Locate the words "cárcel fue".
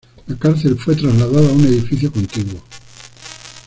0.35-0.95